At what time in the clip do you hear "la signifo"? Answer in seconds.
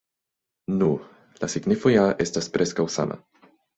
1.43-1.91